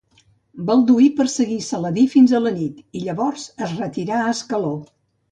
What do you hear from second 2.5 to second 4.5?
nit i llavors es retirà a